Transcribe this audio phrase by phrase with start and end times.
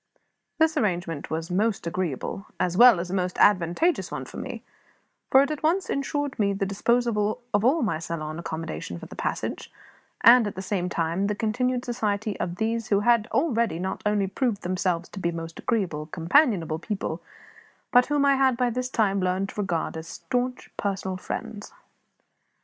[0.57, 4.63] This arrangement was a most agreeable, as well as a most advantageous one for me;
[5.29, 9.15] for it at once insured me the disposal of all my saloon accommodation for the
[9.15, 9.71] passage,
[10.21, 14.25] and, at the same time, the continued society of those who had already not only
[14.25, 17.21] proved themselves to be most agreeable, companionable people,
[17.91, 21.71] but whom I had by this time learned to regard as staunch personal friends.